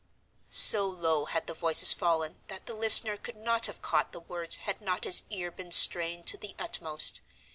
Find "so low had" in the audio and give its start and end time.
0.49-1.45